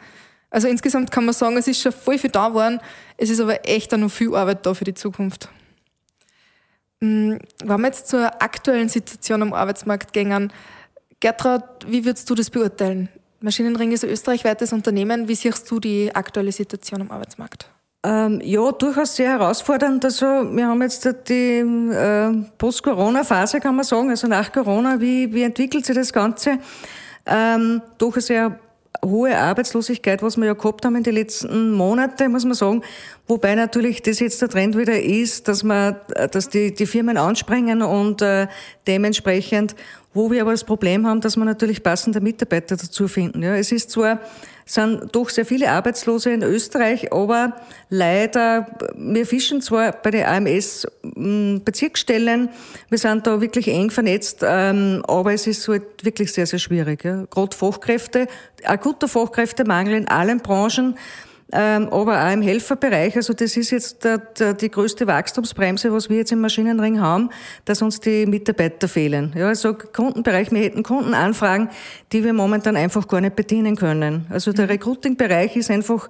[0.52, 2.80] Also insgesamt kann man sagen, es ist schon voll viel da geworden,
[3.17, 5.50] es ist aber echt auch noch viel Arbeit da für die Zukunft.
[7.02, 10.52] Hm, wenn wir jetzt zur aktuellen Situation am Arbeitsmarkt gehen,
[11.21, 13.07] Gertrud, wie würdest du das beurteilen?
[13.39, 15.27] Maschinenring ist ein österreichweites Unternehmen.
[15.27, 17.69] Wie siehst du die aktuelle Situation am Arbeitsmarkt?
[18.03, 20.03] Ähm, ja, durchaus sehr herausfordernd.
[20.03, 25.43] Also wir haben jetzt die äh, Post-Corona-Phase, kann man sagen, also nach Corona, wie, wie
[25.43, 26.57] entwickelt sich das Ganze?
[27.27, 28.60] Ähm, doch eine sehr
[29.05, 32.81] hohe Arbeitslosigkeit, was wir ja gehabt haben in den letzten Monaten, muss man sagen.
[33.27, 35.95] Wobei natürlich das jetzt der Trend wieder ist, dass man,
[36.31, 38.47] dass die, die Firmen anspringen und äh,
[38.88, 39.75] dementsprechend,
[40.13, 43.43] wo wir aber das Problem haben, dass wir natürlich passende Mitarbeiter dazu finden.
[43.43, 44.19] Ja, es ist zwar
[44.65, 47.56] sind doch sehr viele Arbeitslose in Österreich, aber
[47.89, 55.04] leider, wir fischen zwar bei den AMS hm, wir sind da wirklich eng vernetzt, ähm,
[55.08, 57.00] aber es ist halt wirklich sehr, sehr schwierig.
[57.02, 58.28] Gerade Fachkräfte,
[58.63, 60.97] akuter Fachkräftemangel in allen Branchen,
[61.52, 63.16] ähm, aber auch im Helferbereich.
[63.16, 67.30] Also das ist jetzt der, der, die größte Wachstumsbremse, was wir jetzt im Maschinenring haben,
[67.66, 69.34] dass uns die Mitarbeiter fehlen.
[69.36, 71.70] Ja, also Kundenbereich, wir hätten Kundenanfragen,
[72.12, 74.26] die wir momentan einfach gar nicht bedienen können.
[74.30, 74.72] Also der mhm.
[74.72, 76.08] Recruiting-Bereich ist einfach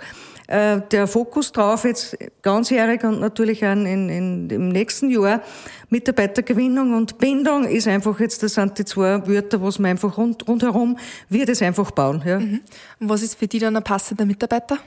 [0.47, 5.41] äh, der Fokus drauf jetzt ganzjährig und natürlich auch in, in, im nächsten Jahr.
[5.89, 10.47] Mitarbeitergewinnung und Bindung ist einfach jetzt, das sind die zwei Wörter, was man einfach rund,
[10.47, 10.97] rundherum
[11.29, 12.21] wird es einfach bauen.
[12.25, 12.39] Ja.
[12.39, 12.61] Mhm.
[12.99, 14.77] Und was ist für die dann ein passender Mitarbeiter?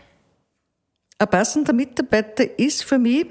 [1.18, 3.27] Ein passender Mitarbeiter ist für mich,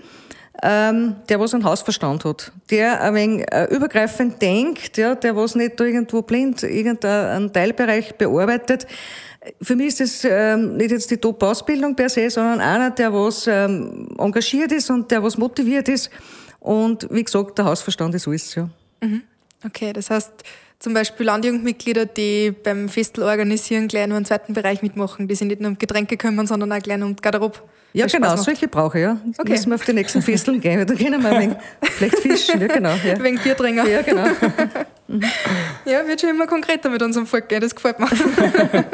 [0.61, 5.55] ähm, der was einen Hausverstand hat, der ein wenig äh, übergreifend denkt, ja, der was
[5.55, 8.87] nicht irgendwo blind irgendeinen Teilbereich bearbeitet.
[9.61, 13.47] Für mich ist das ähm, nicht jetzt die Top-Ausbildung per se, sondern einer, der was
[13.47, 16.09] ähm, engagiert ist und der was motiviert ist.
[16.61, 18.69] Und wie gesagt, der Hausverstand ist alles, ja.
[19.01, 19.23] Mhm.
[19.65, 20.31] Okay, das heißt,
[20.83, 25.29] zum Beispiel Landjugendmitglieder, die beim Festel organisieren, gleich nur einen zweiten Bereich mitmachen.
[25.29, 27.59] Die sind nicht nur um Getränke kümmern, sondern auch gleich um Garderobe.
[27.93, 29.17] Ja, genau, solche brauche ich, ja.
[29.37, 29.51] Okay.
[29.51, 32.67] Müssen wir auf die nächsten Festeln gehen, da können wir ein wenig vielleicht fischen, ja,
[32.67, 32.95] genau.
[33.05, 33.23] Ja.
[33.23, 33.87] Wegen Biertränger.
[33.87, 34.25] Ja, genau.
[35.85, 38.09] ja, wird schon immer konkreter mit unserem Volk gehen, das gefällt mir.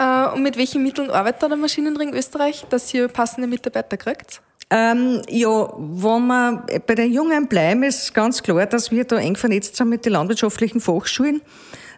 [0.00, 4.40] Äh, und mit welchen Mitteln arbeitet der Maschinenring Österreich, dass ihr passende Mitarbeiter kriegt?
[4.70, 9.36] Ähm, ja, wenn wir bei den Jungen bleiben, ist ganz klar, dass wir da eng
[9.36, 11.40] vernetzt sind mit den landwirtschaftlichen Fachschulen.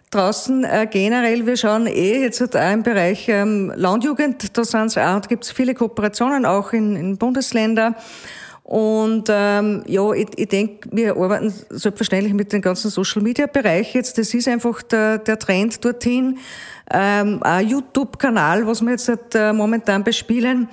[0.09, 4.97] Draußen äh, generell, wir schauen eh jetzt halt auch im Bereich ähm, Landjugend, da sind's
[4.97, 7.95] auch, da gibt's viele Kooperationen auch in, in Bundesländern.
[8.63, 14.17] Und ähm, ja, ich, ich denke, wir arbeiten selbstverständlich mit dem ganzen Social-Media-Bereich jetzt.
[14.17, 16.37] Das ist einfach der, der Trend dorthin.
[16.89, 20.69] Ähm, ein YouTube-Kanal, was wir jetzt halt, äh, momentan bespielen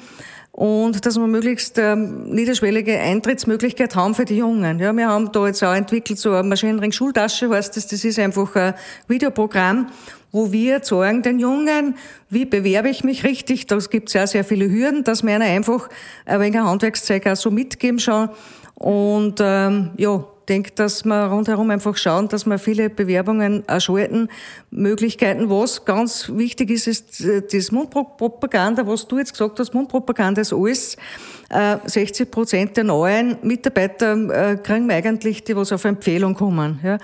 [0.59, 4.81] und dass wir möglichst ähm, niederschwellige Eintrittsmöglichkeit haben für die Jungen.
[4.81, 8.57] Ja, wir haben da jetzt auch entwickelt so eine Maschinenring-Schultasche, heißt das, das ist einfach
[8.57, 8.75] ein
[9.07, 9.87] Videoprogramm,
[10.33, 11.95] wo wir zeigen den Jungen,
[12.29, 13.69] wie bewerbe ich mich richtig.
[13.69, 15.89] Da gibt es sehr, sehr viele Hürden, dass wir ihnen einfach
[16.27, 18.29] ein wenig Handwerkszeug auch so mitgeben schon.
[18.75, 24.29] Und ähm, ja, denke, dass wir rundherum einfach schauen, dass wir viele Bewerbungen erschalten.
[24.71, 30.41] Möglichkeiten, was ganz wichtig ist, ist äh, das Mundpropaganda, was du jetzt gesagt hast, Mundpropaganda
[30.41, 30.97] ist alles.
[31.51, 36.79] 60 äh, Prozent der neuen Mitarbeiter äh, kriegen wir eigentlich, die was auf Empfehlung kommen.
[36.83, 36.99] Ja.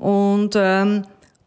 [0.00, 0.04] Mhm.
[0.04, 1.04] Und ähm,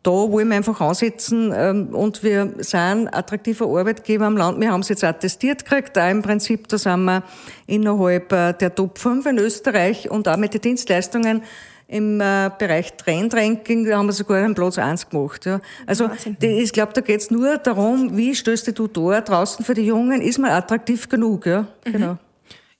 [0.07, 4.57] da wollen wir einfach ansetzen ähm, und wir sind attraktiver Arbeitgeber am Land.
[4.61, 7.23] Wir haben es jetzt attestiert gekriegt, auch im Prinzip, da sind wir
[7.65, 11.43] innerhalb äh, der Top 5 in Österreich und auch mit den Dienstleistungen
[11.89, 15.45] im äh, Bereich Trendranking, da haben wir sogar einen Platz 1 gemacht.
[15.45, 15.59] Ja.
[15.85, 16.09] Also
[16.41, 19.87] die, ich glaube, da geht es nur darum, wie stößt du da draußen für die
[19.87, 21.45] Jungen, ist man attraktiv genug.
[21.45, 21.91] Ja, mhm.
[21.91, 22.17] genau.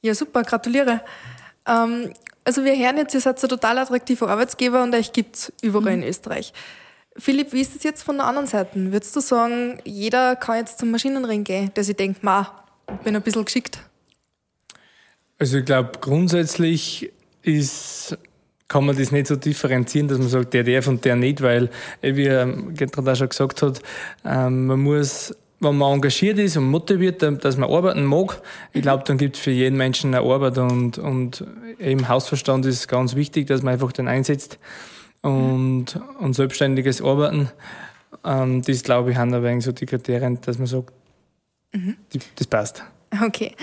[0.02, 1.02] ja super, gratuliere.
[1.68, 2.14] Ähm,
[2.46, 5.98] also wir hören jetzt, ihr seid ein total attraktiver Arbeitsgeber und euch gibt es überall
[5.98, 6.04] mhm.
[6.04, 6.54] in Österreich.
[7.18, 8.92] Philipp, wie ist das jetzt von der anderen Seite?
[8.92, 13.16] Würdest du sagen, jeder kann jetzt zum Maschinenring gehen, der sich denkt, ma, ich bin
[13.16, 13.80] ein bisschen geschickt?
[15.40, 18.18] Also ich glaube, grundsätzlich ist,
[18.68, 21.70] kann man das nicht so differenzieren, dass man sagt, der darf und der nicht, weil,
[22.02, 23.82] eh, wie Gertrud auch schon gesagt hat,
[24.26, 28.42] ähm, man muss wenn man engagiert ist und motiviert, dass man arbeiten mag,
[28.74, 31.44] ich glaube, dann gibt es für jeden Menschen eine Arbeit und, und
[31.80, 34.60] eben Hausverstand ist ganz wichtig, dass man einfach den einsetzt
[35.28, 37.52] und, und selbstständiges Arbeiten.
[38.24, 40.94] Ähm, das glaube ich, haben ein wenig so die Kriterien, dass man sagt,
[41.74, 41.98] mhm.
[42.14, 42.84] die, das passt.
[43.24, 43.56] Okay.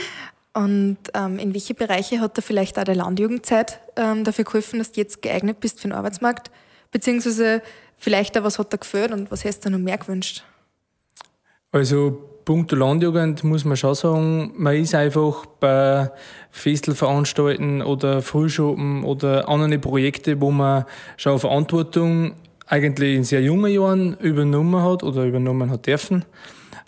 [0.53, 4.93] Und ähm, in welche Bereiche hat da vielleicht auch der Landjugendzeit ähm, dafür geholfen, dass
[4.93, 6.51] du jetzt geeignet bist für den Arbeitsmarkt?
[6.93, 7.61] Beziehungsweise
[7.97, 10.45] vielleicht auch, was hat da gefällt und was hast du noch mehr gewünscht?
[11.73, 16.11] Also Punkto Landjugend muss man schon sagen, man ist einfach bei
[16.51, 20.85] Festelveranstalten oder Frühschoppen oder anderen Projekte, wo man
[21.17, 22.35] schon Verantwortung
[22.67, 26.25] eigentlich in sehr jungen Jahren übernommen hat oder übernommen hat dürfen.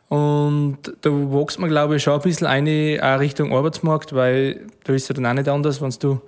[0.09, 5.09] Und da wächst man, glaube ich, schon ein bisschen eine Richtung Arbeitsmarkt, weil da ist
[5.09, 6.21] ja dann auch nicht anders, wenn du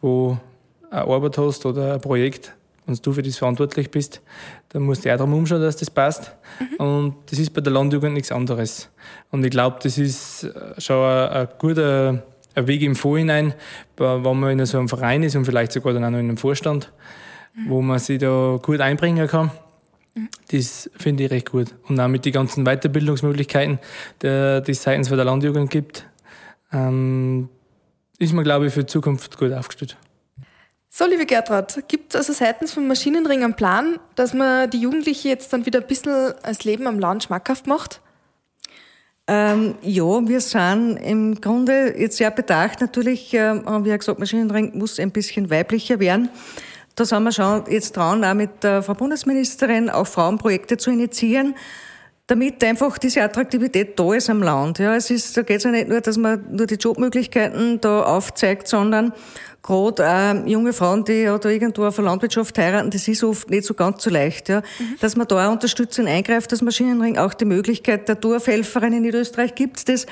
[0.00, 0.36] wo
[0.90, 2.54] eine Arbeit hast oder ein Projekt,
[2.86, 4.20] wenn du für das verantwortlich bist,
[4.70, 6.32] dann musst du auch darum umschauen, dass das passt.
[6.60, 6.76] Mhm.
[6.84, 8.90] Und das ist bei der Landjugend nichts anderes.
[9.30, 12.22] Und ich glaube, das ist äh, schon ein, ein guter
[12.54, 13.54] ein Weg im Vorhinein,
[13.96, 16.36] wenn man in so einem Verein ist und vielleicht sogar dann auch noch in einem
[16.36, 16.92] Vorstand,
[17.54, 17.68] mhm.
[17.68, 19.50] wo man sich da gut einbringen kann.
[20.14, 20.28] Mhm.
[20.50, 21.74] Das finde ich recht gut.
[21.88, 23.78] Und auch mit den ganzen Weiterbildungsmöglichkeiten,
[24.22, 26.06] die es seitens der Landjugend gibt,
[26.72, 27.48] ähm,
[28.18, 29.96] ist man, glaube ich, für die Zukunft gut aufgestellt.
[30.96, 35.26] So, liebe Gertrud, gibt es also seitens vom Maschinenring einen Plan, dass man die Jugendlichen
[35.26, 38.00] jetzt dann wieder ein bisschen als Leben am Land schmackhaft macht?
[39.26, 42.80] Ähm, ja, wir sind im Grunde jetzt sehr bedacht.
[42.80, 46.28] Natürlich äh, haben wir ja gesagt, Maschinenring muss ein bisschen weiblicher werden.
[46.94, 51.56] Da sind wir schon jetzt dran, auch mit der Frau Bundesministerin auch Frauenprojekte zu initiieren
[52.26, 54.78] damit einfach diese Attraktivität da ist am Land.
[54.78, 58.02] Ja, es ist, da geht es ja nicht nur, dass man nur die Jobmöglichkeiten da
[58.02, 59.12] aufzeigt, sondern
[59.64, 63.50] gerade äh, junge Frauen, die ja da irgendwo auf der Landwirtschaft heiraten, das ist oft
[63.50, 64.60] nicht so ganz so leicht, ja.
[64.60, 64.96] Mhm.
[65.00, 69.54] Dass man da auch unterstützend eingreift, das Maschinenring, auch die Möglichkeit der Dorfhelferin in Niederösterreich
[69.54, 70.06] gibt's das,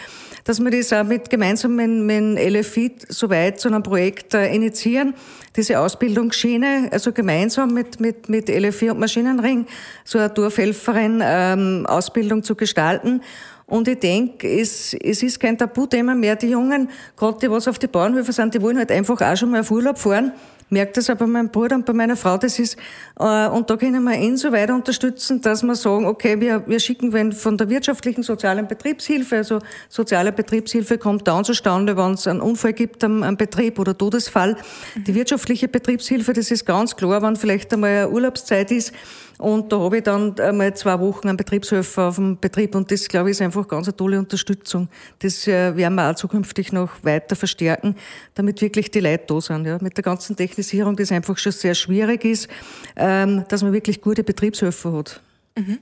[0.45, 5.15] dass wir das auch mit, gemeinsam mit, mit LFI soweit zu einem Projekt äh, initiieren,
[5.55, 9.67] diese Ausbildungsschiene, also gemeinsam mit, mit, mit LFI und Maschinenring,
[10.05, 13.21] so eine Dorfhelferin ähm, Ausbildung zu gestalten
[13.67, 16.37] und ich denke, es, es ist kein Tabuthema mehr.
[16.37, 19.51] Die Jungen, gerade die, was auf die Bauernhöfe sind, die wollen halt einfach auch schon
[19.51, 20.33] mal auf Urlaub fahren.
[20.69, 22.79] Merkt das auch bei meinem Bruder und bei meiner Frau, das ist,
[23.21, 26.81] äh, und da können wir ihn so weiter unterstützen, dass wir sagen, okay, wir, wir
[26.81, 29.59] schicken, wenn von der wirtschaftlichen sozialen Betriebshilfe, also
[29.91, 34.57] soziale Betriebshilfe kommt dann zustande, wenn es einen Unfall gibt am, am Betrieb oder Todesfall.
[34.95, 35.05] Mhm.
[35.05, 38.95] Die wirtschaftliche Betriebshilfe, das ist ganz klar, wenn vielleicht einmal eine Urlaubszeit ist,
[39.43, 43.09] und da habe ich dann einmal zwei Wochen einen Betriebshelfer auf dem Betrieb und das,
[43.09, 44.89] glaube ich, ist einfach ganz eine tolle Unterstützung.
[45.19, 47.97] Das äh, werden wir auch zukünftig noch weiter verstärken,
[48.35, 49.67] damit wirklich die Leute da sind.
[49.67, 49.79] Ja.
[49.81, 52.47] Mit der ganzen Technisierung, die einfach schon sehr schwierig ist,
[52.95, 55.21] ähm, dass man wirklich gute Betriebshelfer hat.
[55.59, 55.79] Mhm.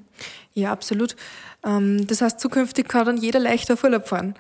[0.55, 1.15] Ja, absolut.
[1.63, 4.37] Ähm, das heißt, zukünftig kann dann jeder leichter auf Urlaub fahren.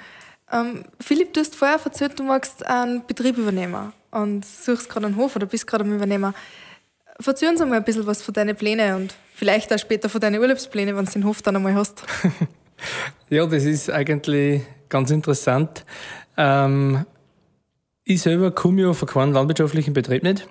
[0.50, 5.16] Ähm, Philipp, du hast vorher erzählt, du magst einen Betrieb übernehmen und suchst gerade einen
[5.16, 6.32] Hof oder bist gerade am Übernehmer.
[7.20, 10.40] Verzeih uns einmal ein bisschen was von deinen Plänen und vielleicht auch später von deinen
[10.40, 12.02] Urlaubsplänen, wenn du den Hof dann einmal hast.
[13.28, 15.84] ja, das ist eigentlich ganz interessant.
[16.36, 17.04] Ähm,
[18.04, 20.48] ich selber komme ja von keinem landwirtschaftlichen Betrieb nicht.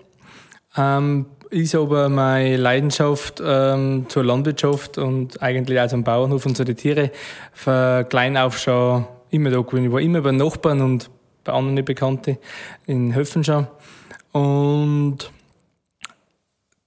[0.77, 6.63] Ähm, ist aber meine Leidenschaft ähm, zur Landwirtschaft und eigentlich auch zum Bauernhof und zu
[6.63, 7.09] den Tieren
[7.53, 9.85] von klein auf schon immer da gewesen.
[9.85, 11.09] Ich war immer bei Nachbarn und
[11.43, 12.37] bei anderen Bekannten
[12.85, 13.67] in Höfen schon.
[14.31, 15.31] Und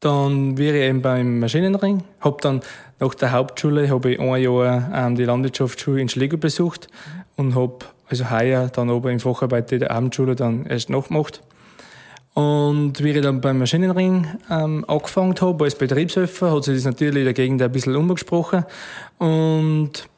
[0.03, 2.61] dann wäre ich eben beim Maschinenring, habe dann
[2.99, 6.89] nach der Hauptschule habe ich ein Jahr ähm, die Landwirtschaftsschule in Schlegel besucht
[7.37, 11.41] und habe also heuer dann oben im Facharbeit der Abendschule dann erst nachgemacht.
[12.35, 17.19] Und wie ich dann beim Maschinenring ähm, angefangen habe als Betriebshelfer, hat sich das natürlich
[17.19, 18.65] in der Gegend ein bisschen umgesprochen.
[19.19, 20.09] Und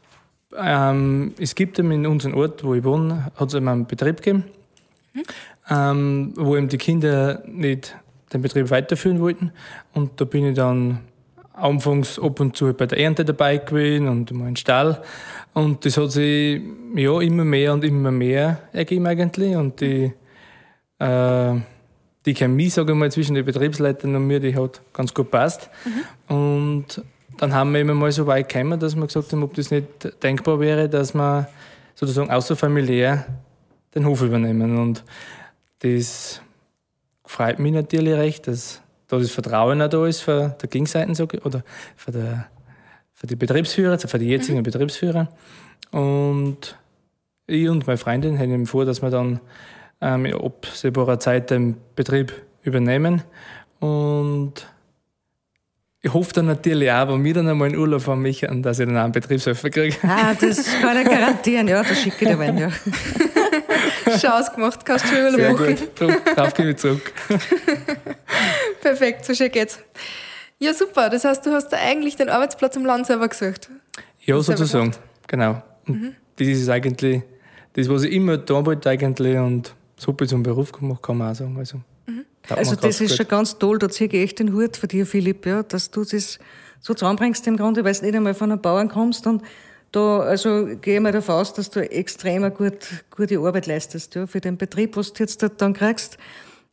[0.56, 4.22] ähm, es gibt eben in unserem Ort, wo ich wohne, hat es eben einen Betrieb
[4.22, 4.44] gegeben,
[5.12, 5.22] mhm.
[5.68, 7.94] ähm, wo eben die Kinder nicht
[8.34, 9.52] den Betrieb weiterführen wollten.
[9.94, 10.98] Und da bin ich dann
[11.54, 15.00] anfangs ab und zu bei der Ernte dabei gewesen und mal im Stall.
[15.54, 16.60] Und das hat sich
[16.96, 19.56] ja immer mehr und immer mehr ergeben eigentlich.
[19.56, 20.12] Und die,
[20.98, 21.54] äh,
[22.26, 25.70] die Chemie, sage ich mal, zwischen den Betriebsleitern und mir, die hat ganz gut passt.
[26.28, 26.36] Mhm.
[26.36, 27.02] Und
[27.38, 30.22] dann haben wir immer mal so weit gekommen, dass wir gesagt haben, ob das nicht
[30.22, 31.48] denkbar wäre, dass wir
[31.94, 33.26] sozusagen außerfamiliär
[33.94, 34.76] den Hof übernehmen.
[34.76, 35.04] Und
[35.80, 36.40] das
[37.34, 41.64] freut mich natürlich recht, dass da das Vertrauen auch da ist für der Gegenseite oder
[41.96, 42.46] für, der,
[43.12, 44.62] für die Betriebsführer, also für die jetzigen mhm.
[44.62, 45.28] Betriebsführer.
[45.90, 46.78] Und
[47.46, 49.40] ich und meine Freundin haben vor, dass wir dann
[50.00, 53.22] ähm, in absehbarer Zeit den Betrieb übernehmen.
[53.80, 54.66] Und
[56.02, 58.86] ich hoffe dann natürlich auch, wenn wir dann einmal in Urlaub fahren möchten, dass ich
[58.86, 59.96] dann auch einen Betriebshelfer kriege.
[60.04, 62.68] Ah, das kann ich garantieren, ja, das schicke ich dir wenn, ja.
[64.18, 65.36] Schon ausgemacht, kannst du schon.
[65.36, 65.90] Sehr gut,
[66.36, 67.12] darauf gehe ich zurück.
[68.80, 69.78] Perfekt, so schön geht's.
[70.58, 71.10] Ja, super.
[71.10, 73.68] Das heißt, du hast da eigentlich den Arbeitsplatz im Land selber gesucht?
[74.24, 74.92] Ja, sozusagen.
[75.26, 75.62] Genau.
[75.86, 76.14] Mhm.
[76.36, 77.22] Das ist eigentlich
[77.74, 81.18] das, was ich immer da wollte eigentlich und so bin ich zum Beruf gemacht, kann
[81.18, 81.56] man auch sagen.
[81.58, 82.24] Also, mhm.
[82.48, 83.16] also das ist gut.
[83.18, 83.78] schon ganz toll.
[83.78, 86.38] Da ziehe ich echt den Hut von dir, Philipp, ja, dass du das
[86.80, 89.42] so zusammenbringst im Grunde, weil du nicht einmal von einem Bauern kommst und
[89.94, 92.74] da, also gehe ich mal davon aus, dass du extrem gut,
[93.14, 96.18] gute Arbeit leistest, ja, für den Betrieb, was du jetzt dann kriegst.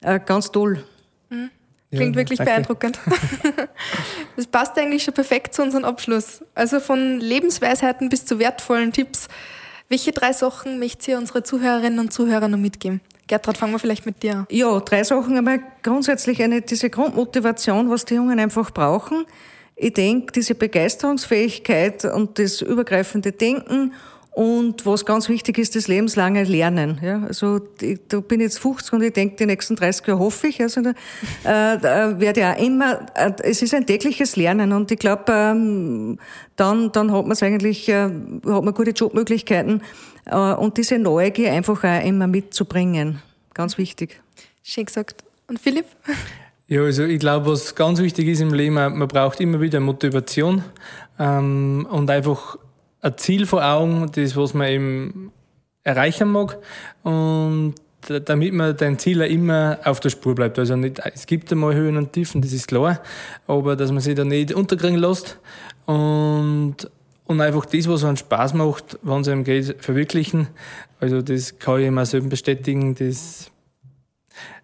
[0.02, 0.84] Äh, ganz toll.
[1.30, 1.50] Mhm.
[1.92, 2.54] Klingt ja, wirklich danke.
[2.54, 3.00] beeindruckend.
[4.38, 6.42] das passt eigentlich schon perfekt zu unserem Abschluss.
[6.56, 9.28] Also von Lebensweisheiten bis zu wertvollen Tipps.
[9.90, 13.02] Welche drei Sachen möchtet ihr unsere Zuhörerinnen und Zuhörer noch mitgeben?
[13.28, 14.48] Gertrud, fangen wir vielleicht mit dir an.
[14.50, 15.38] Ja, drei Sachen.
[15.38, 19.26] Einmal grundsätzlich eine, diese Grundmotivation, was die Jungen einfach brauchen.
[19.84, 23.94] Ich denke, diese Begeisterungsfähigkeit und das übergreifende Denken
[24.30, 27.00] und was ganz wichtig ist, das lebenslange Lernen.
[27.02, 30.48] Ja, also ich, da bin jetzt 50 und ich denke, die nächsten 30 Jahre hoffe
[30.50, 30.62] ich.
[30.62, 30.82] Also
[31.44, 35.34] da, äh, da werde auch immer, äh, es ist ein tägliches Lernen und ich glaube,
[35.34, 36.20] ähm,
[36.58, 39.82] dann, dann hat man es eigentlich, äh, hat man gute Jobmöglichkeiten
[40.28, 43.20] äh, und diese Neugier einfach auch immer mitzubringen.
[43.56, 44.22] Ganz wichtig.
[44.62, 45.24] Schön gesagt.
[45.48, 45.88] Und Philipp?
[46.72, 50.64] Ja, also ich glaube, was ganz wichtig ist im Leben, man braucht immer wieder Motivation
[51.20, 52.58] ähm, und einfach
[53.02, 55.34] ein Ziel vor Augen, das, was man eben
[55.84, 56.58] erreichen mag.
[57.04, 57.76] Und
[58.24, 60.58] damit man dein Ziel immer auf der Spur bleibt.
[60.60, 63.02] Also nicht, es gibt einmal Höhen und Tiefen, das ist klar,
[63.48, 65.40] aber dass man sich da nicht unterkriegen lässt
[65.88, 66.90] und,
[67.26, 70.48] und einfach das, was einem Spaß macht, wenn es einem geht, verwirklichen.
[71.02, 73.51] Also das kann ich immer selber bestätigen, das,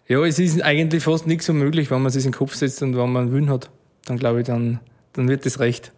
[0.08, 2.82] ja, es ist eigentlich fast nichts so möglich, wenn man sich in den Kopf setzt
[2.82, 3.70] und wenn man einen Willen hat,
[4.06, 4.80] dann glaube ich, dann,
[5.12, 5.92] dann wird das recht.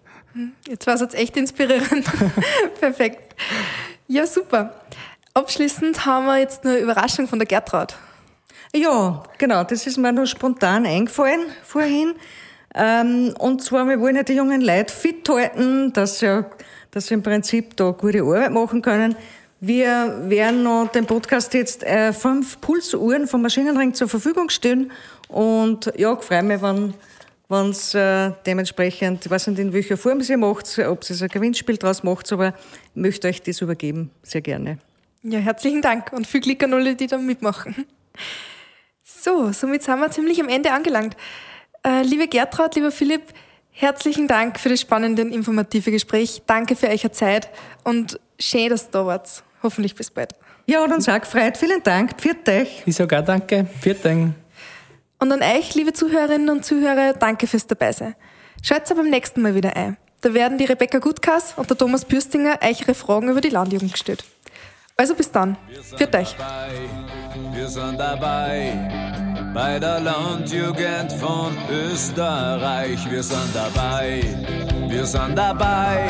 [0.68, 2.04] Jetzt war es jetzt echt inspirierend.
[2.80, 3.34] Perfekt.
[4.08, 4.74] Ja, super.
[5.34, 7.96] Abschließend haben wir jetzt eine Überraschung von der Gertraud.
[8.74, 12.14] Ja, genau, das ist mir noch spontan eingefallen vorhin.
[12.74, 16.44] Ähm, und zwar, wir wollen ja die jungen Leute fit halten, dass sie,
[16.90, 19.16] dass sie im Prinzip da gute Arbeit machen können.
[19.60, 24.90] Wir werden noch den Podcast jetzt äh, fünf Pulsuhren vom Maschinenring zur Verfügung stellen.
[25.28, 26.94] Und ja, ich freue mich, wenn
[27.50, 31.28] wenn es äh, dementsprechend, ich weiß nicht, in welcher Form sie macht, ob sie ein
[31.28, 32.54] Gewinnspiel draus macht, aber
[32.94, 34.78] ich möchte euch das übergeben, sehr gerne.
[35.24, 37.86] Ja, herzlichen Dank und viel Glück an alle, die da mitmachen.
[39.02, 41.16] So, somit sind wir ziemlich am Ende angelangt.
[41.84, 43.24] Äh, liebe Gertraud, lieber Philipp,
[43.70, 46.42] herzlichen Dank für das spannende und informative Gespräch.
[46.46, 47.50] Danke für eure Zeit
[47.82, 49.42] und schön, dass ihr da wart.
[49.62, 50.32] Hoffentlich bis bald.
[50.66, 52.20] Ja, und dann sag Freit, vielen Dank.
[52.20, 52.82] Pfiat euch.
[52.86, 53.66] Ich sage auch danke.
[53.80, 54.28] Pfiat euch.
[55.18, 58.14] Und an euch, liebe Zuhörerinnen und Zuhörer, danke fürs Dabeisein.
[58.62, 59.96] Schaut beim nächsten Mal wieder ein.
[60.22, 63.92] Da werden die Rebecca Gutkas und der Thomas Bürstinger euch ihre Fragen über die Landjugend
[63.92, 64.24] gestellt.
[64.96, 65.56] Also bis dann.
[65.96, 66.36] Führt euch.
[67.54, 68.72] Wir sind dabei
[69.54, 73.10] bei der Landjugend von Österreich.
[73.10, 74.22] Wir sind dabei.
[74.88, 76.06] Wir sind dabei